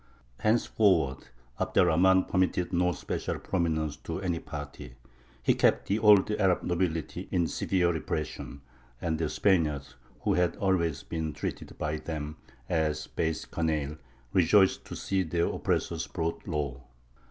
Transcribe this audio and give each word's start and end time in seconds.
Henceforward 0.39 1.27
Abd 1.59 1.77
er 1.77 1.85
Rahmān 1.85 2.27
permitted 2.27 2.73
no 2.73 2.91
special 2.91 3.37
prominence 3.37 3.95
to 3.97 4.19
any 4.19 4.39
party; 4.39 4.95
he 5.43 5.53
kept 5.53 5.85
the 5.87 5.99
old 5.99 6.31
Arab 6.31 6.63
nobility 6.63 7.27
in 7.29 7.45
severe 7.45 7.93
repression; 7.93 8.61
and 8.99 9.19
the 9.19 9.29
Spaniards, 9.29 9.93
who 10.21 10.33
had 10.33 10.55
always 10.55 11.03
been 11.03 11.33
treated 11.33 11.77
by 11.77 11.97
them 11.97 12.37
as 12.67 13.05
base 13.05 13.45
canaille, 13.45 13.97
rejoiced 14.33 14.85
to 14.85 14.95
see 14.95 15.21
their 15.21 15.45
oppressors 15.45 16.07
brought 16.07 16.47
low. 16.47 16.81